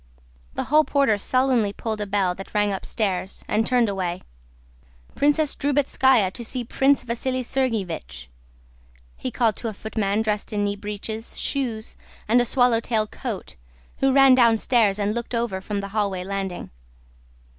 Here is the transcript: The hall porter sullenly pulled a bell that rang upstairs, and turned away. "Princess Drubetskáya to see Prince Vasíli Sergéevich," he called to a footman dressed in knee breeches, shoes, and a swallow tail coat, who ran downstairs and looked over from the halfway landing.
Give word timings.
The 0.55 0.63
hall 0.63 0.83
porter 0.83 1.19
sullenly 1.19 1.73
pulled 1.73 2.01
a 2.01 2.07
bell 2.07 2.33
that 2.33 2.55
rang 2.55 2.73
upstairs, 2.73 3.45
and 3.47 3.67
turned 3.67 3.87
away. 3.87 4.23
"Princess 5.13 5.53
Drubetskáya 5.55 6.33
to 6.33 6.43
see 6.43 6.63
Prince 6.63 7.03
Vasíli 7.05 7.41
Sergéevich," 7.41 8.25
he 9.15 9.29
called 9.29 9.55
to 9.57 9.67
a 9.67 9.73
footman 9.75 10.23
dressed 10.23 10.51
in 10.51 10.63
knee 10.63 10.75
breeches, 10.75 11.37
shoes, 11.39 11.95
and 12.27 12.41
a 12.41 12.45
swallow 12.45 12.79
tail 12.79 13.05
coat, 13.05 13.57
who 13.97 14.11
ran 14.11 14.33
downstairs 14.33 14.97
and 14.97 15.13
looked 15.13 15.35
over 15.35 15.61
from 15.61 15.81
the 15.81 15.89
halfway 15.89 16.23
landing. 16.23 16.71